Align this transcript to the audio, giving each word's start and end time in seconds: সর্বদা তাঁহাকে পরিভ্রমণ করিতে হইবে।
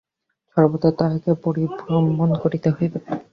সর্বদা 0.51 0.89
তাঁহাকে 0.99 1.31
পরিভ্রমণ 1.43 2.29
করিতে 2.43 2.69
হইবে। 2.75 2.99